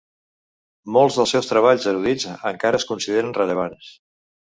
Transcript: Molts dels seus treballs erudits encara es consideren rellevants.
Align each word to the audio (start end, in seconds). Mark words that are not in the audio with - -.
Molts 0.95 1.17
dels 1.19 1.33
seus 1.35 1.49
treballs 1.49 1.85
erudits 1.91 2.25
encara 2.53 2.79
es 2.81 2.87
consideren 2.93 3.31
rellevants. 3.39 3.93